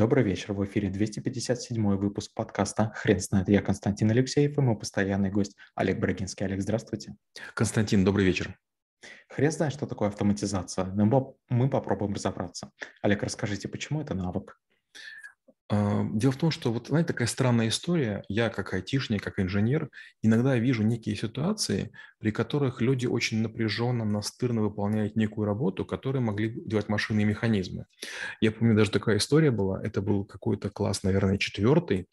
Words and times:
Добрый 0.00 0.24
вечер. 0.24 0.54
В 0.54 0.64
эфире 0.64 0.88
257 0.88 1.94
выпуск 1.96 2.32
подкаста 2.32 2.90
«Хрен 2.96 3.20
знает». 3.20 3.50
Я 3.50 3.60
Константин 3.60 4.10
Алексеев 4.10 4.56
и 4.56 4.60
мой 4.62 4.74
постоянный 4.74 5.30
гость 5.30 5.58
Олег 5.74 5.98
Брагинский. 5.98 6.46
Олег, 6.46 6.62
здравствуйте. 6.62 7.16
Константин, 7.52 8.02
добрый 8.02 8.24
вечер. 8.24 8.58
Хрен 9.28 9.52
знает, 9.52 9.74
что 9.74 9.86
такое 9.86 10.08
автоматизация, 10.08 10.86
но 10.86 11.36
мы 11.50 11.68
попробуем 11.68 12.14
разобраться. 12.14 12.70
Олег, 13.02 13.22
расскажите, 13.22 13.68
почему 13.68 14.00
это 14.00 14.14
навык? 14.14 14.58
А, 15.72 16.04
дело 16.12 16.32
в 16.32 16.36
том, 16.36 16.50
что 16.50 16.72
вот, 16.72 16.88
знаете, 16.88 17.08
такая 17.08 17.28
странная 17.28 17.68
история. 17.68 18.24
Я 18.28 18.50
как 18.50 18.74
айтишник, 18.74 19.22
как 19.22 19.38
инженер, 19.38 19.88
иногда 20.20 20.56
вижу 20.56 20.82
некие 20.82 21.14
ситуации, 21.14 21.92
при 22.18 22.32
которых 22.32 22.80
люди 22.80 23.06
очень 23.06 23.40
напряженно, 23.40 24.04
настырно 24.04 24.62
выполняют 24.62 25.14
некую 25.14 25.46
работу, 25.46 25.84
которую 25.84 26.22
могли 26.22 26.60
делать 26.66 26.88
машины 26.88 27.20
и 27.20 27.24
механизмы. 27.24 27.86
Я 28.40 28.50
помню, 28.50 28.74
даже 28.74 28.90
такая 28.90 29.18
история 29.18 29.52
была. 29.52 29.80
Это 29.80 30.02
был 30.02 30.24
какой-то 30.24 30.70
класс, 30.70 31.04
наверное, 31.04 31.38
четвертый, 31.38 32.08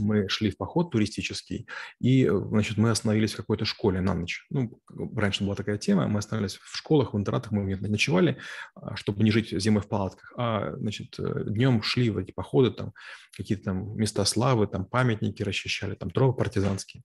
мы 0.00 0.28
шли 0.28 0.50
в 0.50 0.56
поход 0.56 0.90
туристический, 0.90 1.66
и, 2.00 2.28
значит, 2.28 2.76
мы 2.76 2.90
остановились 2.90 3.32
в 3.32 3.36
какой-то 3.36 3.64
школе 3.64 4.00
на 4.00 4.14
ночь. 4.14 4.46
Ну, 4.50 4.80
раньше 5.14 5.44
была 5.44 5.54
такая 5.54 5.78
тема, 5.78 6.06
мы 6.08 6.18
остановились 6.18 6.56
в 6.56 6.76
школах, 6.76 7.14
в 7.14 7.18
интернатах, 7.18 7.52
мы 7.52 7.76
ночевали, 7.76 8.38
а, 8.74 8.96
чтобы 8.96 9.22
не 9.22 9.30
жить 9.30 9.50
зимой 9.50 9.82
в 9.82 9.88
палатках, 9.88 10.32
а, 10.36 10.74
значит, 10.76 11.18
э, 11.18 11.44
днем 11.46 11.82
шли 11.82 12.10
в 12.10 12.18
эти 12.18 12.32
походы, 12.32 12.70
там, 12.70 12.92
какие-то 13.36 13.64
там 13.64 13.96
места 13.96 14.24
славы, 14.24 14.66
там, 14.66 14.84
памятники 14.84 15.42
расчищали, 15.42 15.94
там, 15.94 16.10
тропы 16.10 16.38
партизанские. 16.38 17.02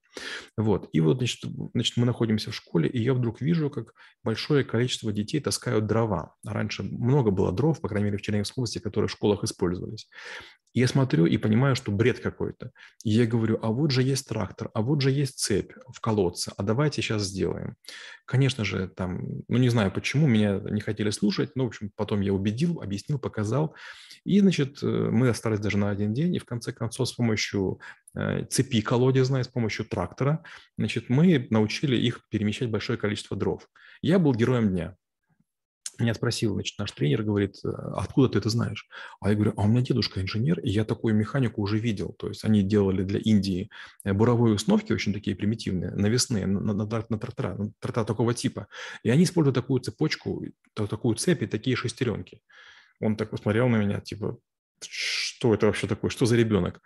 Вот, 0.58 0.90
и 0.94 1.00
вот, 1.00 1.18
значит, 1.18 1.44
значит, 1.74 1.98
мы 1.98 2.06
находимся 2.06 2.52
в 2.52 2.56
школе, 2.56 2.90
и 2.90 3.02
я 3.02 3.14
вдруг 3.14 3.42
вижу, 3.42 3.70
как 3.70 3.94
большое 4.24 4.64
количество 4.64 5.12
детей 5.12 5.40
таскают 5.40 5.86
дрова. 5.86 6.36
Раньше 6.46 6.84
много 6.84 7.32
было 7.32 7.52
дров, 7.52 7.80
по 7.82 7.88
крайней 7.88 8.06
мере, 8.06 8.18
в 8.18 8.22
Черниговской 8.22 8.62
области, 8.62 8.80
которые 8.80 9.08
в 9.08 9.12
школах 9.12 9.44
использовались. 9.44 10.10
Я 10.76 10.90
смотрю 10.90 11.26
и 11.26 11.38
понимаю, 11.38 11.78
что 11.78 11.94
бред 11.94 12.20
какой-то. 12.20 12.72
И 13.06 13.12
я 13.12 13.26
говорю, 13.26 13.58
а 13.62 13.70
вот 13.70 13.92
же 13.92 14.04
есть 14.04 14.28
трактор, 14.28 14.70
а 14.74 14.82
вот 14.82 15.00
же 15.00 15.10
есть 15.10 15.40
цепь 15.40 15.72
в 15.88 16.02
колодце, 16.02 16.52
а 16.58 16.64
давайте 16.64 17.02
сейчас 17.02 17.24
сделаем. 17.24 17.78
Конечно 18.26 18.66
же, 18.66 18.90
там, 18.90 19.22
ну 19.48 19.58
не 19.58 19.70
знаю 19.70 19.90
почему, 19.90 20.28
меня 20.28 20.60
не 20.60 20.82
хотели 20.82 21.12
слушать, 21.12 21.56
но, 21.56 21.64
в 21.64 21.68
общем, 21.68 21.92
потом 21.96 22.20
я 22.20 22.34
убедил, 22.34 22.82
объяснил, 22.82 23.20
показал. 23.20 23.74
И, 24.26 24.42
значит, 24.42 24.84
э, 24.84 24.86
мы 24.86 25.30
остались 25.30 25.60
даже 25.60 25.78
на 25.78 25.92
один 25.92 26.14
день, 26.14 26.36
и 26.36 26.40
в 26.40 26.46
конце 26.46 26.74
концов 26.74 27.08
с 27.08 27.14
помощью 27.14 27.80
э, 28.14 28.44
цепи 28.50 28.82
колодезной, 28.82 29.46
с 29.46 29.48
помощью 29.48 29.86
трактора, 29.86 30.44
значит, 30.78 31.08
мы 31.08 31.48
научили 31.52 31.96
их 31.96 32.28
перемещать 32.30 32.70
большое 32.70 33.00
количество 33.00 33.38
дров. 33.38 33.66
Я 34.02 34.20
был 34.20 34.36
героем 34.36 34.72
дня 34.72 34.98
меня 36.00 36.14
спросил, 36.14 36.54
значит, 36.54 36.78
наш 36.80 36.92
тренер 36.92 37.24
говорит, 37.24 37.56
«А 37.64 38.02
откуда 38.02 38.30
ты 38.30 38.38
это 38.40 38.50
знаешь? 38.50 38.88
А 39.20 39.30
я 39.30 39.36
говорю, 39.36 39.54
а 39.58 39.64
у 39.64 39.68
меня 39.68 39.82
дедушка 39.82 40.22
инженер, 40.22 40.60
и 40.60 40.70
я 40.70 40.86
такую 40.86 41.16
механику 41.16 41.62
уже 41.62 41.78
видел. 41.80 42.14
То 42.18 42.28
есть 42.28 42.44
они 42.44 42.64
делали 42.64 43.04
для 43.04 43.20
Индии 43.20 43.70
э, 44.04 44.14
буровые 44.14 44.56
установки, 44.56 44.94
очень 44.94 45.14
такие 45.14 45.36
примитивные, 45.36 45.92
навесные, 45.92 46.46
на, 46.46 46.60
на, 46.60 46.74
на, 46.74 46.86
на 46.86 47.20
трактора, 47.20 47.56
на 47.56 47.72
трактора 47.80 48.06
такого 48.06 48.34
типа. 48.34 48.68
И 49.04 49.10
они 49.10 49.24
используют 49.24 49.56
такую 49.56 49.82
цепочку, 49.82 50.44
такую 50.74 51.16
цепь 51.16 51.44
и 51.44 51.48
такие 51.48 51.76
шестеренки. 51.76 52.42
Он 53.00 53.16
так 53.16 53.30
посмотрел 53.30 53.68
на 53.68 53.78
меня, 53.78 54.00
типа, 54.00 54.38
что 54.82 55.54
это 55.54 55.68
вообще 55.68 55.88
такое, 55.88 56.10
что 56.10 56.26
за 56.26 56.36
ребенок? 56.36 56.82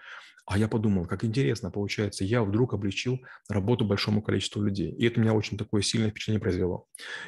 А 0.50 0.58
я 0.58 0.68
подумал, 0.68 1.06
как 1.06 1.24
интересно, 1.24 1.70
получается, 1.70 2.24
я 2.24 2.44
вдруг 2.44 2.74
облегчил 2.74 3.20
работу 3.50 3.86
большому 3.86 4.24
количеству 4.24 4.64
людей. 4.64 4.92
И 4.92 5.06
это 5.06 5.20
меня 5.20 5.36
очень 5.36 5.60
такое 5.60 5.84
сильное 5.84 6.10
впечатление 6.10 6.42
произвело. 6.42 6.88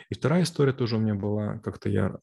И 0.10 0.16
вторая 0.16 0.42
история 0.42 0.74
тоже 0.74 0.96
у 0.96 1.00
меня 1.00 1.14
была, 1.14 1.60
как-то 1.60 1.88
я 1.88 2.16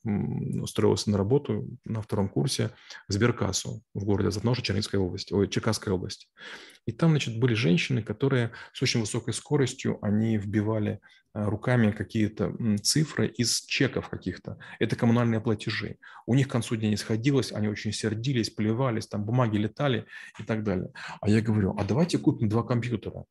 устроился 0.60 1.12
на 1.12 1.16
работу 1.16 1.68
на 1.84 2.02
втором 2.02 2.28
курсе 2.28 2.72
в 3.06 3.12
Сберкассу 3.12 3.80
в 3.94 4.04
городе 4.04 4.32
Затноша 4.32 4.62
Черниговской 4.62 4.98
области, 4.98 5.32
ой, 5.32 5.48
Черкасской 5.48 5.92
области. 5.92 6.26
И 6.88 6.92
там, 6.92 7.10
значит, 7.10 7.38
были 7.38 7.52
женщины, 7.52 8.02
которые 8.02 8.52
с 8.72 8.80
очень 8.80 9.00
высокой 9.00 9.34
скоростью, 9.34 9.98
они 10.00 10.38
вбивали 10.38 11.00
а, 11.34 11.44
руками 11.44 11.90
какие-то 11.90 12.56
цифры 12.82 13.26
из 13.26 13.60
чеков 13.66 14.08
каких-то. 14.08 14.58
Это 14.78 14.96
коммунальные 14.96 15.42
платежи. 15.42 15.98
У 16.24 16.34
них 16.34 16.48
к 16.48 16.50
концу 16.50 16.76
дня 16.76 16.88
не 16.88 16.96
сходилось, 16.96 17.52
они 17.52 17.68
очень 17.68 17.92
сердились, 17.92 18.48
плевались, 18.48 19.06
там 19.06 19.26
бумаги 19.26 19.58
летали 19.58 20.06
и 20.40 20.44
так 20.44 20.64
далее. 20.64 20.90
А 21.20 21.28
я 21.28 21.42
говорю, 21.42 21.76
а 21.78 21.84
давайте 21.84 22.16
купим 22.16 22.48
два 22.48 22.62
компьютера. 22.62 23.26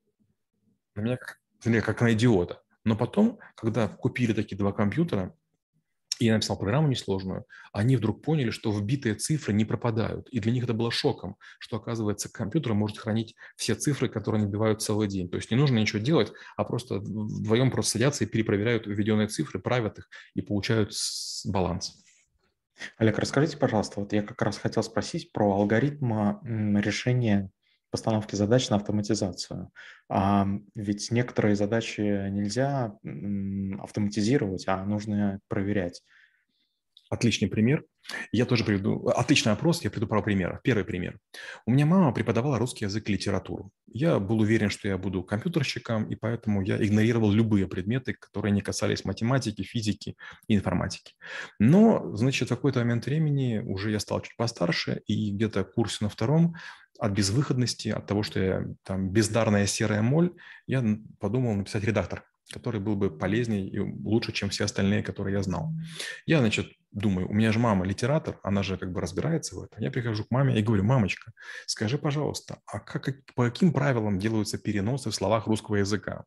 На 0.93 1.01
меня 1.01 1.17
как, 1.17 1.39
как 1.83 2.01
на 2.01 2.13
идиота. 2.13 2.61
Но 2.83 2.95
потом, 2.95 3.39
когда 3.55 3.87
купили 3.87 4.33
такие 4.33 4.55
два 4.55 4.71
компьютера, 4.71 5.35
и 6.19 6.25
я 6.25 6.33
написал 6.33 6.57
программу 6.57 6.87
несложную, 6.87 7.45
они 7.71 7.95
вдруг 7.95 8.23
поняли, 8.23 8.49
что 8.49 8.71
вбитые 8.71 9.15
цифры 9.15 9.53
не 9.53 9.65
пропадают. 9.65 10.27
И 10.29 10.39
для 10.39 10.51
них 10.51 10.63
это 10.63 10.73
было 10.73 10.91
шоком, 10.91 11.37
что, 11.59 11.77
оказывается, 11.77 12.31
компьютер 12.31 12.73
может 12.73 12.97
хранить 12.97 13.35
все 13.55 13.75
цифры, 13.75 14.09
которые 14.09 14.41
они 14.41 14.49
вбивают 14.49 14.81
целый 14.81 15.07
день. 15.07 15.29
То 15.29 15.37
есть 15.37 15.51
не 15.51 15.57
нужно 15.57 15.77
ничего 15.77 15.99
делать, 15.99 16.31
а 16.55 16.63
просто 16.63 16.99
вдвоем 16.99 17.71
просто 17.71 17.91
садятся 17.93 18.23
и 18.23 18.27
перепроверяют 18.27 18.87
введенные 18.87 19.27
цифры, 19.27 19.59
правят 19.59 19.99
их 19.99 20.09
и 20.33 20.41
получают 20.41 20.93
баланс. 21.45 22.03
Олег, 22.97 23.17
расскажите, 23.17 23.57
пожалуйста, 23.57 23.99
вот 23.99 24.13
я 24.13 24.21
как 24.21 24.41
раз 24.41 24.57
хотел 24.57 24.83
спросить 24.83 25.31
про 25.31 25.51
алгоритм 25.51 26.77
решения 26.77 27.51
постановки 27.89 28.35
задач 28.35 28.69
на 28.69 28.77
автоматизацию. 28.77 29.71
А 30.09 30.47
ведь 30.75 31.11
некоторые 31.11 31.55
задачи 31.55 32.29
нельзя 32.29 32.97
автоматизировать, 33.79 34.67
а 34.67 34.83
нужно 34.85 35.39
проверять. 35.47 36.01
Отличный 37.09 37.47
пример. 37.47 37.85
Я 38.31 38.45
тоже 38.45 38.63
приведу, 38.63 39.07
отличный 39.07 39.51
опрос, 39.53 39.81
я 39.81 39.89
приду 39.89 40.07
пару 40.07 40.23
примеров. 40.23 40.61
Первый 40.61 40.83
пример. 40.83 41.19
У 41.65 41.71
меня 41.71 41.85
мама 41.85 42.13
преподавала 42.13 42.57
русский 42.57 42.85
язык 42.85 43.09
и 43.09 43.13
литературу. 43.13 43.71
Я 43.85 44.19
был 44.19 44.39
уверен, 44.39 44.69
что 44.69 44.87
я 44.87 44.97
буду 44.97 45.23
компьютерщиком, 45.23 46.05
и 46.05 46.15
поэтому 46.15 46.61
я 46.61 46.83
игнорировал 46.83 47.31
любые 47.31 47.67
предметы, 47.67 48.13
которые 48.13 48.51
не 48.51 48.61
касались 48.61 49.05
математики, 49.05 49.61
физики 49.63 50.15
и 50.47 50.55
информатики. 50.55 51.13
Но, 51.59 52.15
значит, 52.15 52.49
в 52.49 52.55
какой-то 52.55 52.79
момент 52.79 53.05
времени 53.05 53.59
уже 53.59 53.91
я 53.91 53.99
стал 53.99 54.21
чуть 54.21 54.35
постарше, 54.37 55.01
и 55.07 55.31
где-то 55.31 55.63
в 55.63 55.71
курсе 55.73 55.97
на 56.01 56.09
втором 56.09 56.55
от 56.99 57.11
безвыходности, 57.11 57.89
от 57.89 58.05
того, 58.07 58.23
что 58.23 58.39
я 58.39 58.65
там 58.83 59.09
бездарная 59.09 59.65
серая 59.65 60.01
моль, 60.01 60.33
я 60.65 60.83
подумал 61.19 61.53
написать 61.55 61.83
редактор 61.83 62.23
который 62.51 62.79
был 62.79 62.95
бы 62.95 63.09
полезнее 63.09 63.67
и 63.67 63.79
лучше, 63.79 64.31
чем 64.31 64.49
все 64.49 64.65
остальные, 64.65 65.03
которые 65.03 65.35
я 65.35 65.43
знал. 65.43 65.71
Я, 66.25 66.39
значит, 66.39 66.71
думаю, 66.91 67.29
у 67.29 67.33
меня 67.33 67.51
же 67.51 67.59
мама 67.59 67.85
литератор, 67.85 68.39
она 68.43 68.63
же 68.63 68.77
как 68.77 68.91
бы 68.91 69.01
разбирается 69.01 69.55
в 69.55 69.63
этом. 69.63 69.81
Я 69.81 69.91
прихожу 69.91 70.23
к 70.23 70.31
маме 70.31 70.57
и 70.57 70.63
говорю, 70.63 70.83
мамочка, 70.83 71.31
скажи, 71.65 71.97
пожалуйста, 71.97 72.59
а 72.65 72.79
как, 72.79 73.09
по 73.35 73.45
каким 73.45 73.73
правилам 73.73 74.17
делаются 74.19 74.57
переносы 74.57 75.09
в 75.09 75.15
словах 75.15 75.47
русского 75.47 75.77
языка? 75.77 76.23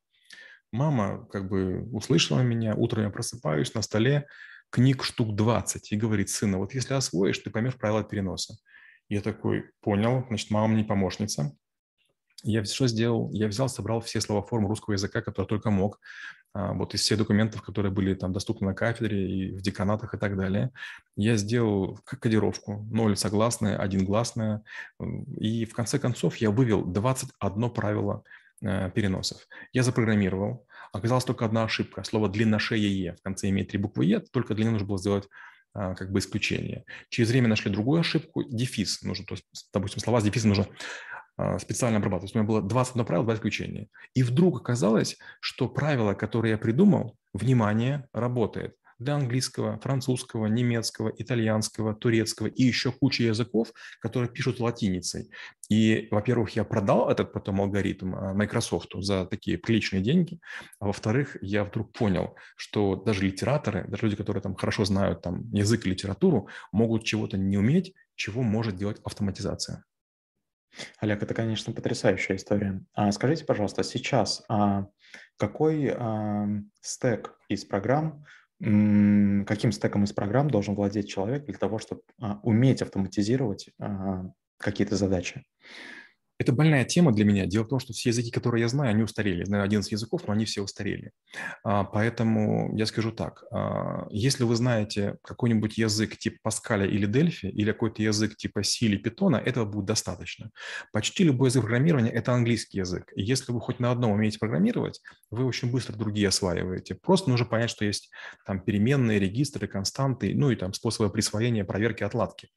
Мама 0.73 1.27
как 1.33 1.49
бы 1.49 1.89
услышала 1.91 2.41
меня, 2.41 2.75
утром 2.75 3.05
я 3.05 3.11
просыпаюсь, 3.11 3.75
на 3.75 3.83
столе 3.83 4.27
книг 4.71 5.03
штук 5.03 5.35
20 5.35 5.91
и 5.91 5.97
говорит, 5.97 6.29
сына, 6.29 6.59
вот 6.59 6.75
если 6.75 6.95
освоишь, 6.95 7.39
ты 7.39 7.51
поймешь 7.51 7.75
правила 7.75 8.05
переноса. 8.05 8.55
Я 9.11 9.21
такой, 9.21 9.65
понял, 9.81 10.25
значит, 10.29 10.51
мама 10.51 10.69
мне 10.69 10.85
помощница. 10.85 11.53
Я 12.45 12.65
что 12.65 12.87
сделал? 12.87 13.29
Я 13.33 13.49
взял, 13.49 13.69
собрал 13.69 14.01
все 14.01 14.21
слова 14.21 14.41
форм 14.41 14.69
русского 14.69 14.95
языка, 14.95 15.21
которые 15.21 15.49
только 15.49 15.71
мог, 15.71 15.99
а, 16.55 16.73
вот 16.73 16.95
из 16.95 17.01
всех 17.01 17.19
документов, 17.19 17.61
которые 17.61 17.93
были 17.93 18.15
там 18.15 18.33
доступны 18.33 18.69
на 18.69 18.75
кафедре 18.75 19.29
и 19.29 19.57
в 19.57 19.63
деканатах 19.63 20.15
и 20.15 20.17
так 20.17 20.37
далее. 20.37 20.71
Я 21.17 21.37
сделал 21.37 21.99
кодировку, 22.05 22.87
ноль 22.89 23.17
согласное, 23.17 23.77
один 23.77 24.05
гласное, 24.05 24.63
и 25.37 25.65
в 25.65 25.75
конце 25.75 25.99
концов 25.99 26.37
я 26.37 26.53
вывел 26.53 26.85
21 26.85 27.71
правило 27.71 28.23
э, 28.63 28.93
переносов. 28.93 29.49
Я 29.73 29.83
запрограммировал. 29.83 30.67
Оказалась 30.93 31.25
только 31.25 31.45
одна 31.45 31.65
ошибка. 31.65 32.05
Слово 32.05 32.29
«длинношее» 32.29 33.17
в 33.17 33.23
конце 33.23 33.49
имеет 33.49 33.71
три 33.71 33.79
буквы 33.79 34.05
«е», 34.05 34.21
только 34.21 34.55
для 34.55 34.65
него 34.65 34.75
нужно 34.75 34.87
было 34.87 34.99
сделать 34.99 35.29
как 35.73 36.11
бы 36.11 36.19
исключение. 36.19 36.85
Через 37.09 37.31
время 37.31 37.49
нашли 37.49 37.71
другую 37.71 38.01
ошибку, 38.01 38.43
дефис 38.45 39.03
нужно, 39.03 39.25
то 39.27 39.35
есть, 39.35 39.45
допустим, 39.73 40.01
слова 40.01 40.21
с 40.21 40.25
дефисом 40.25 40.51
нужно 40.51 40.67
а, 41.37 41.59
специально 41.59 41.99
обрабатывать. 41.99 42.35
У 42.35 42.39
меня 42.39 42.47
было 42.47 42.63
21 42.63 43.07
правило, 43.07 43.25
два 43.25 43.35
исключения. 43.35 43.89
И 44.15 44.23
вдруг 44.23 44.61
оказалось, 44.61 45.17
что 45.41 45.69
правило, 45.69 46.15
которое 46.15 46.51
я 46.51 46.59
придумал, 46.59 47.17
внимание, 47.33 48.09
работает 48.13 48.75
для 49.01 49.17
английского, 49.17 49.81
французского, 49.81 50.47
немецкого, 50.47 51.13
итальянского, 51.17 51.95
турецкого 51.95 52.47
и 52.47 52.63
еще 52.63 52.93
куча 52.93 53.25
языков, 53.25 53.73
которые 54.01 54.31
пишут 54.31 54.61
латиницей. 54.61 55.31
И, 55.69 56.09
во-первых, 56.11 56.51
я 56.51 56.65
продал 56.65 57.11
этот 57.11 57.33
потом 57.33 57.61
алгоритм 57.61 58.15
а, 58.15 58.35
Microsoft 58.35 58.91
за 58.95 59.25
такие 59.25 59.57
приличные 59.57 60.03
деньги, 60.03 60.39
а 60.79 60.87
во-вторых, 60.87 61.37
я 61.41 61.65
вдруг 61.65 61.93
понял, 61.93 62.37
что 62.57 62.95
даже 62.97 63.25
литераторы, 63.25 63.87
даже 63.89 64.05
люди, 64.05 64.17
которые 64.17 64.43
там 64.43 64.55
хорошо 64.55 64.85
знают 64.85 65.23
там 65.23 65.51
язык 65.53 65.87
и 65.87 65.91
литературу, 65.91 66.49
могут 66.71 67.05
чего-то 67.05 67.39
не 67.39 67.57
уметь, 67.57 67.95
чего 68.15 68.43
может 68.43 68.77
делать 68.77 69.01
автоматизация. 69.05 69.85
Олег, 70.99 71.23
это, 71.23 71.35
конечно, 71.35 71.73
потрясающая 71.73 72.37
история. 72.37 72.85
А 72.93 73.11
скажите, 73.13 73.45
пожалуйста, 73.45 73.83
сейчас 73.83 74.45
а, 74.49 74.87
какой 75.37 75.89
а, 75.89 76.47
стек 76.81 77.39
из 77.49 77.65
программ 77.65 78.25
каким 78.61 79.73
стеком 79.73 80.05
из 80.05 80.13
программ 80.13 80.51
должен 80.51 80.75
владеть 80.75 81.09
человек 81.09 81.47
для 81.47 81.57
того, 81.57 81.79
чтобы 81.79 82.03
а, 82.21 82.41
уметь 82.43 82.83
автоматизировать 82.83 83.71
а, 83.79 84.27
какие-то 84.59 84.97
задачи? 84.97 85.45
Это 86.41 86.53
больная 86.53 86.87
тема 86.87 87.13
для 87.13 87.27
меня. 87.27 87.45
Дело 87.45 87.65
в 87.65 87.69
том, 87.69 87.79
что 87.81 87.93
все 87.93 88.09
языки, 88.09 88.31
которые 88.31 88.63
я 88.63 88.69
знаю, 88.69 88.93
они 88.93 89.03
устарели. 89.03 89.45
Знаю 89.45 89.63
11 89.63 89.93
языков, 89.93 90.23
но 90.27 90.33
они 90.33 90.47
все 90.47 90.63
устарели. 90.63 91.11
А, 91.63 91.85
поэтому 91.85 92.75
я 92.79 92.87
скажу 92.87 93.13
так. 93.13 93.45
А, 93.53 94.07
если 94.09 94.45
вы 94.45 94.57
знаете 94.57 95.19
какой-нибудь 95.23 95.77
язык 95.77 96.17
типа 96.17 96.39
Паскаля 96.43 96.87
или 96.87 97.05
Дельфи, 97.05 97.45
или 97.45 97.71
какой-то 97.73 98.03
язык 98.03 98.37
типа 98.39 98.63
C 98.63 98.87
или 98.87 98.97
Питона, 98.97 99.37
этого 99.37 99.67
будет 99.67 99.85
достаточно. 99.85 100.51
Почти 100.95 101.25
любой 101.25 101.51
язык 101.51 101.61
программирования– 101.61 102.11
это 102.11 102.33
английский 102.33 102.79
язык. 102.79 103.13
И 103.15 103.23
если 103.23 103.53
вы 103.53 103.61
хоть 103.61 103.79
на 103.79 103.91
одном 103.91 104.13
умеете 104.13 104.39
программировать, 104.39 105.03
вы 105.31 105.45
очень 105.45 105.71
быстро 105.71 105.95
другие 105.95 106.29
осваиваете. 106.29 106.95
Просто 106.95 107.29
нужно 107.29 107.45
понять, 107.45 107.69
что 107.69 107.85
есть 107.85 108.11
там 108.47 108.61
переменные, 108.61 109.19
регистры, 109.19 109.69
константы, 109.69 110.33
ну 110.35 110.51
и 110.51 110.57
там 110.57 110.73
способы 110.73 111.11
присвоения, 111.11 111.67
проверки, 111.67 112.03
отладки. 112.03 112.49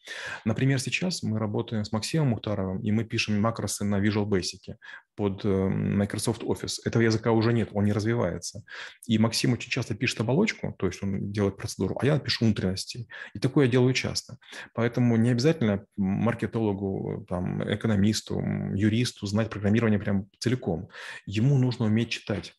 Например, 0.46 0.80
сейчас 0.80 1.22
мы 1.22 1.38
работаем 1.38 1.84
с 1.84 1.92
Максимом 1.92 2.30
Мухтаровым, 2.30 2.80
и 2.80 2.90
мы 2.90 3.04
пишем 3.04 3.42
макрос 3.42 3.73
классы 3.74 3.84
на 3.84 4.00
Visual 4.00 4.26
Basic 4.26 4.76
под 5.16 5.46
э, 5.46 5.50
Microsoft 5.50 6.44
Office. 6.44 6.80
Этого 6.86 7.04
языка 7.04 7.32
уже 7.32 7.54
нет, 7.54 7.70
он 7.74 7.86
не 7.86 7.94
развивается. 7.94 8.64
И 9.08 9.18
Максим 9.20 9.54
очень 9.54 9.72
часто 9.72 9.96
пишет 9.96 10.22
оболочку, 10.22 10.76
то 10.78 10.88
есть 10.88 11.04
он 11.04 11.32
делает 11.32 11.58
процедуру, 11.58 11.98
а 12.00 12.06
я 12.06 12.20
пишу 12.20 12.46
внутренности. 12.46 13.08
И 13.36 13.40
такое 13.40 13.66
я 13.66 13.72
делаю 13.72 13.94
часто. 13.94 14.38
Поэтому 14.74 15.18
не 15.18 15.32
обязательно 15.32 15.86
маркетологу, 15.98 17.26
там, 17.30 17.64
экономисту, 17.64 18.42
юристу 18.76 19.28
знать 19.28 19.50
программирование 19.50 20.00
прям 20.00 20.26
целиком. 20.40 20.90
Ему 21.26 21.58
нужно 21.58 21.86
уметь 21.86 22.10
читать 22.10 22.54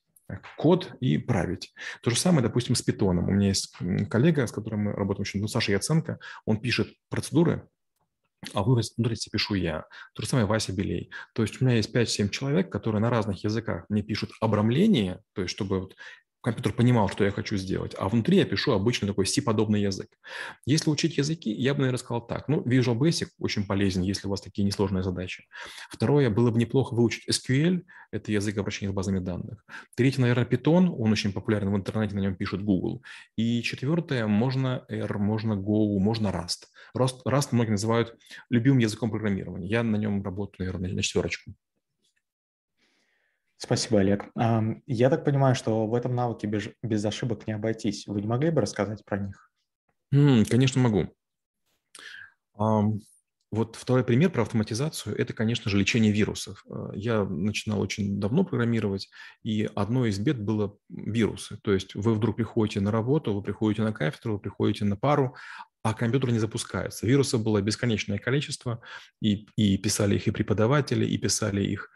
код 0.56 0.94
и 1.00 1.18
править. 1.18 1.74
То 2.02 2.10
же 2.10 2.16
самое, 2.16 2.42
допустим, 2.42 2.74
с 2.74 2.82
питоном. 2.82 3.28
У 3.28 3.32
меня 3.32 3.48
есть 3.48 3.76
коллега, 4.08 4.46
с 4.46 4.52
которым 4.52 4.84
мы 4.84 4.92
работаем 4.92 5.26
ну, 5.34 5.48
Саша 5.48 5.72
Яценко, 5.72 6.18
он 6.46 6.60
пишет 6.60 6.88
процедуры, 7.10 7.68
а 8.52 8.62
в 8.62 8.66
внутренности 8.66 9.30
пишу 9.30 9.54
я. 9.54 9.84
То 10.14 10.22
же 10.22 10.28
самое 10.28 10.46
Вася 10.46 10.72
Белей. 10.72 11.10
То 11.34 11.42
есть 11.42 11.60
у 11.60 11.64
меня 11.64 11.76
есть 11.76 11.94
5-7 11.94 12.28
человек, 12.30 12.70
которые 12.70 13.00
на 13.00 13.10
разных 13.10 13.44
языках 13.44 13.86
мне 13.88 14.02
пишут 14.02 14.30
обрамление, 14.40 15.22
то 15.34 15.42
есть 15.42 15.54
чтобы 15.54 15.80
вот 15.80 15.96
компьютер 16.44 16.72
понимал, 16.72 17.08
что 17.08 17.24
я 17.24 17.30
хочу 17.30 17.56
сделать, 17.56 17.94
а 17.98 18.08
внутри 18.08 18.36
я 18.36 18.44
пишу 18.44 18.72
обычный 18.72 19.08
такой 19.08 19.26
C-подобный 19.26 19.80
язык. 19.80 20.08
Если 20.66 20.90
учить 20.90 21.16
языки, 21.16 21.50
я 21.50 21.72
бы, 21.72 21.80
наверное, 21.80 21.98
сказал 21.98 22.26
так. 22.26 22.48
Ну, 22.48 22.60
Visual 22.60 22.96
Basic 22.96 23.28
очень 23.38 23.66
полезен, 23.66 24.02
если 24.02 24.26
у 24.26 24.30
вас 24.30 24.42
такие 24.42 24.64
несложные 24.64 25.02
задачи. 25.02 25.44
Второе, 25.90 26.28
было 26.30 26.50
бы 26.50 26.58
неплохо 26.58 26.94
выучить 26.94 27.28
SQL, 27.28 27.82
это 28.12 28.30
язык 28.30 28.56
обращения 28.58 28.92
с 28.92 28.94
базами 28.94 29.18
данных. 29.18 29.64
Третье, 29.96 30.20
наверное, 30.20 30.44
Python, 30.44 30.94
он 30.96 31.10
очень 31.10 31.32
популярен 31.32 31.72
в 31.72 31.76
интернете, 31.76 32.14
на 32.14 32.20
нем 32.20 32.36
пишут 32.36 32.62
Google. 32.62 33.02
И 33.36 33.62
четвертое, 33.62 34.26
можно 34.26 34.84
R, 34.88 35.18
можно 35.18 35.54
Go, 35.54 35.98
можно 35.98 36.28
Rust. 36.28 36.66
Rust, 36.96 37.22
Rust 37.26 37.48
многие 37.52 37.72
называют 37.72 38.16
любимым 38.50 38.78
языком 38.78 39.10
программирования. 39.10 39.66
Я 39.66 39.82
на 39.82 39.96
нем 39.96 40.22
работаю, 40.22 40.66
наверное, 40.66 40.92
на 40.92 41.02
четверочку. 41.02 41.54
Спасибо, 43.64 44.00
Олег. 44.00 44.26
Я 44.86 45.08
так 45.08 45.24
понимаю, 45.24 45.54
что 45.54 45.86
в 45.86 45.94
этом 45.94 46.14
навыке 46.14 46.46
без, 46.46 46.68
без 46.82 47.02
ошибок 47.02 47.46
не 47.46 47.54
обойтись. 47.54 48.06
Вы 48.06 48.20
не 48.20 48.26
могли 48.26 48.50
бы 48.50 48.60
рассказать 48.60 49.02
про 49.06 49.16
них? 49.16 49.50
Конечно, 50.50 50.82
могу. 50.82 51.08
Вот 53.54 53.76
второй 53.76 54.04
пример 54.04 54.30
про 54.30 54.42
автоматизацию– 54.42 55.16
это, 55.18 55.32
конечно 55.32 55.70
же, 55.70 55.78
лечение 55.78 56.12
вирусов. 56.12 56.62
Э, 56.68 56.90
я 56.94 57.24
начинал 57.24 57.80
очень 57.80 58.20
давно 58.20 58.44
программировать, 58.44 59.08
и 59.44 59.70
одно 59.76 60.04
из 60.06 60.18
бед 60.18 60.42
было 60.42 60.76
вирусы. 60.90 61.58
То 61.62 61.72
есть 61.72 61.94
вы 61.94 62.14
вдруг 62.14 62.36
приходите 62.36 62.80
на 62.80 62.90
работу, 62.90 63.32
вы 63.32 63.42
приходите 63.42 63.82
на 63.82 63.92
кафедру, 63.92 64.34
вы 64.34 64.38
приходите 64.40 64.84
на 64.84 64.96
пару, 64.96 65.36
а 65.84 65.92
компьютер 65.92 66.32
не 66.32 66.38
запускается. 66.38 67.06
Вирусов 67.06 67.42
было 67.42 67.60
бесконечное 67.60 68.18
количество, 68.18 68.80
и, 69.20 69.46
и 69.54 69.76
писали 69.76 70.16
их 70.16 70.26
и 70.26 70.30
преподаватели, 70.30 71.04
и 71.04 71.18
писали 71.18 71.62
их 71.62 71.90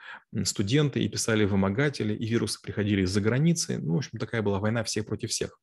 студенты, 0.44 1.00
и 1.00 1.08
писали 1.08 1.46
вымогатели, 1.46 2.14
и 2.14 2.26
вирусы 2.26 2.60
приходили 2.62 3.02
из-за 3.02 3.22
границы. 3.22 3.78
Ну, 3.78 3.94
в 3.94 3.96
общем, 3.96 4.18
такая 4.18 4.42
была 4.42 4.58
война 4.58 4.84
всех 4.84 5.06
против 5.06 5.30
всех. 5.30 5.58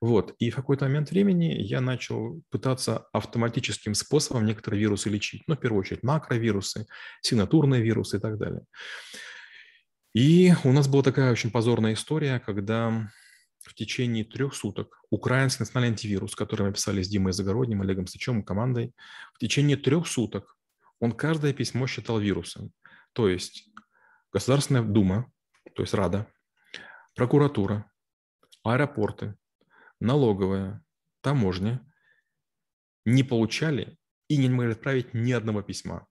Вот. 0.00 0.32
И 0.38 0.50
в 0.50 0.54
какой-то 0.54 0.84
момент 0.84 1.10
времени 1.10 1.56
я 1.58 1.80
начал 1.80 2.40
пытаться 2.50 3.08
автоматическим 3.12 3.94
способом 3.94 4.46
некоторые 4.46 4.80
вирусы 4.80 5.10
лечить. 5.10 5.42
Ну, 5.48 5.56
в 5.56 5.58
первую 5.58 5.80
очередь, 5.80 6.04
макровирусы, 6.04 6.86
сигнатурные 7.20 7.82
вирусы 7.82 8.18
и 8.18 8.20
так 8.20 8.38
далее. 8.38 8.62
И 10.14 10.54
у 10.62 10.70
нас 10.70 10.86
была 10.86 11.02
такая 11.02 11.32
очень 11.32 11.50
позорная 11.50 11.94
история, 11.94 12.38
когда 12.38 13.10
в 13.66 13.74
течение 13.74 14.24
трех 14.24 14.54
суток. 14.54 15.02
Украинский 15.10 15.62
национальный 15.62 15.92
антивирус, 15.92 16.34
который 16.34 16.66
мы 16.66 16.72
писали 16.72 17.02
с 17.02 17.08
Димой 17.08 17.32
Загородним, 17.32 17.82
Олегом 17.82 18.06
Сычем, 18.06 18.42
командой, 18.42 18.94
в 19.34 19.38
течение 19.38 19.76
трех 19.76 20.06
суток 20.06 20.56
он 21.00 21.12
каждое 21.12 21.52
письмо 21.52 21.86
считал 21.86 22.18
вирусом. 22.18 22.72
То 23.12 23.28
есть 23.28 23.68
Государственная 24.32 24.82
Дума, 24.82 25.30
то 25.74 25.82
есть 25.82 25.94
Рада, 25.94 26.26
прокуратура, 27.14 27.90
аэропорты, 28.62 29.36
налоговая, 30.00 30.82
таможня 31.20 31.80
не 33.04 33.22
получали 33.22 33.98
и 34.28 34.36
не 34.36 34.48
могли 34.48 34.72
отправить 34.72 35.14
ни 35.14 35.32
одного 35.32 35.62
письма 35.62 36.06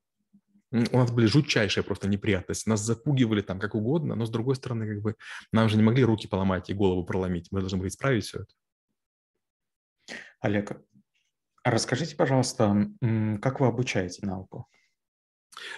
у 0.92 0.98
нас 0.98 1.12
были 1.12 1.26
жутчайшие 1.26 1.84
просто 1.84 2.08
неприятности. 2.08 2.68
Нас 2.68 2.82
запугивали 2.82 3.42
там 3.42 3.60
как 3.60 3.76
угодно, 3.76 4.16
но 4.16 4.26
с 4.26 4.30
другой 4.30 4.56
стороны, 4.56 4.88
как 4.88 5.02
бы 5.02 5.16
нам 5.52 5.70
же 5.70 5.78
не 5.78 5.84
могли 5.84 6.04
руки 6.04 6.28
поломать 6.28 6.70
и 6.70 6.74
голову 6.74 7.06
проломить. 7.06 7.48
Мы 7.52 7.62
должны 7.62 7.78
были 7.78 7.90
исправить 7.90 8.26
все 8.26 8.40
это. 8.40 10.16
Олег, 10.42 10.72
а 11.64 11.72
расскажите, 11.72 12.16
пожалуйста, 12.16 12.90
как 13.42 13.60
вы 13.60 13.68
обучаете 13.68 14.26
науку? 14.26 14.68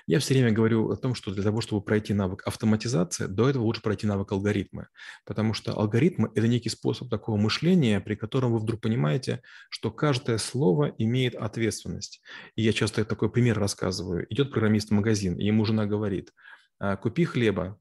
Я 0.06 0.20
все 0.20 0.34
время 0.34 0.52
говорю 0.52 0.90
о 0.90 0.96
том, 0.96 1.16
что 1.16 1.32
для 1.32 1.44
того, 1.44 1.62
чтобы 1.62 1.82
пройти 1.82 2.14
навык 2.14 2.42
автоматизации, 2.46 3.26
до 3.26 3.50
этого 3.50 3.64
лучше 3.64 3.82
пройти 3.82 4.08
навык 4.08 4.32
алгоритмы. 4.32 4.88
Потому 5.26 5.54
что 5.54 5.74
алгоритмы– 5.74 6.32
это 6.36 6.48
некий 6.48 6.70
способ 6.70 7.10
такого 7.10 7.38
мышления, 7.38 8.00
при 8.00 8.16
котором 8.16 8.54
вы 8.54 8.60
вдруг 8.60 8.82
понимаете, 8.82 9.42
что 9.70 9.92
каждое 9.92 10.38
слово 10.38 10.94
имеет 10.98 11.36
ответственность. 11.36 12.22
И 12.56 12.64
я 12.64 12.74
часто 12.74 13.06
такой 13.06 13.32
пример 13.32 13.60
рассказываю. 13.60 14.26
Идет 14.32 14.52
программист 14.52 14.90
в 14.90 14.94
магазин, 14.94 15.36
и 15.36 15.46
ему 15.46 15.66
жена 15.66 15.86
говорит, 15.86 16.34
«А, 16.80 16.96
купи 16.98 17.26
хлеба, 17.26 17.80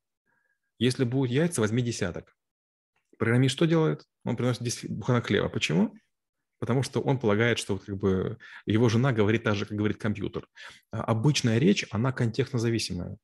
если 0.79 1.05
будут 1.05 1.31
яйца, 1.31 1.61
возьми 1.61 1.83
десяток. 1.83 2.37
Программист 3.19 3.55
что 3.55 3.67
делает? 3.67 4.05
Он 4.25 4.37
приносит 4.37 4.63
10 4.63 4.91
буханок 4.91 5.27
хлеба. 5.27 5.49
Почему? 5.49 5.95
Потому 6.59 6.83
что 6.83 7.01
он 7.01 7.19
полагает, 7.19 7.59
что 7.59 7.79
как 7.79 7.97
бы 7.97 8.39
его 8.67 8.89
жена 8.89 9.13
говорит 9.13 9.43
так 9.45 9.55
же, 9.57 9.67
как 9.67 9.77
говорит 9.77 9.99
компьютер. 9.99 10.49
А 10.91 11.03
обычная 11.03 11.59
речь, 11.59 11.87
она 11.91 12.13
контекстно-зависимая. 12.13 13.17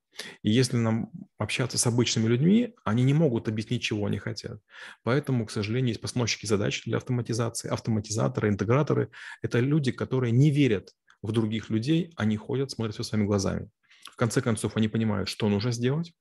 И 0.43 0.51
если 0.51 0.77
нам 0.77 1.11
общаться 1.39 1.79
с 1.79 1.87
обычными 1.87 2.29
людьми, 2.29 2.75
они 2.85 3.03
не 3.03 3.15
могут 3.15 3.49
объяснить, 3.49 3.83
чего 3.83 4.07
они 4.07 4.19
хотят. 4.19 4.61
Поэтому, 5.03 5.47
к 5.47 5.51
сожалению, 5.51 5.89
есть 5.89 6.01
постановщики 6.01 6.47
задач 6.47 6.85
для 6.85 6.99
автоматизации, 6.99 7.71
автоматизаторы, 7.71 8.49
интеграторы. 8.49 9.11
Это 9.41 9.61
люди, 9.61 9.93
которые 9.93 10.33
не 10.33 10.51
верят 10.51 10.91
в 11.23 11.33
других 11.33 11.71
людей, 11.71 12.13
они 12.17 12.37
ходят, 12.37 12.71
смотрят 12.71 12.95
все 12.95 13.05
своими 13.05 13.27
глазами. 13.27 13.71
В 14.11 14.17
конце 14.17 14.43
концов, 14.43 14.77
они 14.77 14.89
понимают, 14.89 15.29
что 15.29 15.49
нужно 15.49 15.73
сделать, 15.73 16.13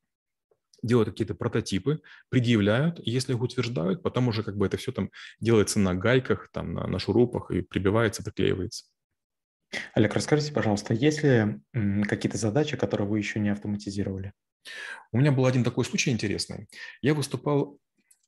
делают 0.82 1.10
какие-то 1.10 1.36
прототипы, 1.36 2.02
предъявляют, 2.30 3.00
и 3.00 3.10
если 3.10 3.34
их 3.34 3.42
утверждают, 3.42 4.02
потом 4.02 4.28
уже 4.28 4.44
как 4.44 4.58
бы 4.58 4.66
это 4.66 4.78
все 4.78 4.92
там 4.92 5.12
делается 5.40 5.80
на 5.80 5.94
гайках, 5.94 6.50
там 6.52 6.74
на, 6.74 6.88
на 6.88 7.00
шурупах 7.00 7.52
и 7.52 7.62
прибивается, 7.62 8.24
приклеивается. 8.24 8.86
Олег, 9.94 10.14
расскажите, 10.14 10.52
пожалуйста, 10.52 10.94
есть 10.94 11.24
ли 11.24 11.62
какие-то 12.08 12.38
задачи, 12.38 12.76
которые 12.76 13.08
вы 13.08 13.20
еще 13.20 13.40
не 13.40 13.50
автоматизировали? 13.50 14.34
У 15.12 15.18
меня 15.18 15.32
был 15.32 15.46
один 15.46 15.64
такой 15.64 15.86
случай 15.86 16.12
интересный. 16.12 16.68
Я 17.02 17.14
выступал 17.14 17.80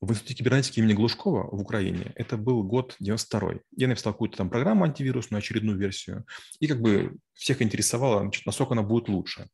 в 0.06 0.12
Институте 0.12 0.36
кибернетики 0.36 0.80
имени 0.80 0.94
Глушкова 0.94 1.50
в 1.56 1.62
Украине. 1.62 2.12
Это 2.16 2.38
был 2.38 2.64
год 2.64 2.96
92 3.00 3.54
Я 3.76 3.88
написал 3.88 4.14
какую-то 4.14 4.38
там 4.38 4.50
программу 4.50 4.84
антивирусную, 4.84 5.40
очередную 5.40 5.78
версию, 5.78 6.26
и 6.60 6.68
как 6.68 6.82
бы 6.82 7.16
всех 7.34 7.62
интересовало, 7.62 8.22
значит, 8.22 8.46
насколько 8.46 8.74
она 8.74 8.84
будет 8.84 9.08
лучше. 9.08 9.48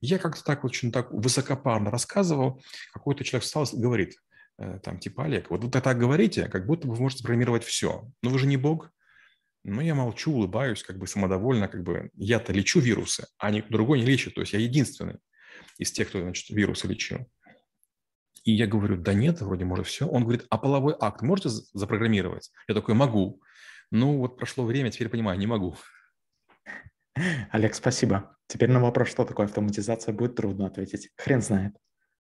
Я 0.00 0.18
как-то 0.18 0.44
так 0.44 0.64
очень 0.64 0.92
так 0.92 1.10
высокопарно 1.10 1.90
рассказывал, 1.90 2.62
какой-то 2.92 3.24
человек 3.24 3.44
встал 3.44 3.64
и 3.64 3.80
говорит, 3.80 4.14
э, 4.58 4.78
там, 4.82 4.98
типа, 4.98 5.24
Олег, 5.24 5.50
вот 5.50 5.64
вы 5.64 5.70
так 5.70 5.98
говорите, 5.98 6.48
как 6.48 6.66
будто 6.66 6.86
вы 6.86 6.96
можете 6.96 7.22
программировать 7.22 7.64
все. 7.64 8.06
Но 8.22 8.30
вы 8.30 8.38
же 8.38 8.46
не 8.46 8.56
бог. 8.56 8.90
Но 9.64 9.80
я 9.80 9.94
молчу, 9.94 10.32
улыбаюсь, 10.32 10.82
как 10.82 10.98
бы 10.98 11.06
самодовольно, 11.06 11.68
как 11.68 11.82
бы 11.82 12.10
я-то 12.14 12.52
лечу 12.52 12.80
вирусы, 12.80 13.26
а 13.38 13.50
никто 13.50 13.72
другой 13.72 14.00
не 14.00 14.06
лечит. 14.06 14.34
То 14.34 14.42
есть 14.42 14.52
я 14.52 14.58
единственный 14.58 15.16
из 15.78 15.90
тех, 15.90 16.08
кто, 16.08 16.20
значит, 16.20 16.50
вирусы 16.50 16.86
лечил. 16.86 17.26
И 18.44 18.52
я 18.52 18.66
говорю, 18.66 18.96
да 18.96 19.14
нет, 19.14 19.40
вроде 19.40 19.64
может 19.64 19.86
все. 19.86 20.06
Он 20.06 20.22
говорит, 20.22 20.46
а 20.50 20.58
половой 20.58 20.94
акт 21.00 21.22
можете 21.22 21.48
запрограммировать? 21.72 22.50
Я 22.68 22.74
такой, 22.74 22.94
могу. 22.94 23.42
Ну 23.90 24.18
вот 24.18 24.36
прошло 24.36 24.64
время, 24.64 24.90
теперь 24.90 25.08
понимаю, 25.08 25.38
не 25.38 25.46
могу. 25.46 25.76
Олег, 27.50 27.74
спасибо. 27.74 28.36
Теперь 28.46 28.70
на 28.70 28.80
вопрос, 28.80 29.08
что 29.08 29.24
такое 29.24 29.46
автоматизация, 29.46 30.12
будет 30.12 30.36
трудно 30.36 30.66
ответить. 30.66 31.10
Хрен 31.16 31.40
знает. 31.40 31.74